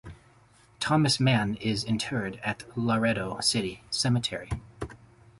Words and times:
Thomas 0.79 1.19
Mann 1.19 1.57
is 1.57 1.83
interred 1.83 2.39
at 2.43 2.63
Laredo 2.75 3.39
City 3.39 3.83
Cemetery. 3.91 4.49